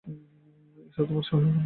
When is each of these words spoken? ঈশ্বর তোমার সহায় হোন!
ঈশ্বর 0.77 1.03
তোমার 1.07 1.23
সহায় 1.23 1.45
হোন! 1.45 1.57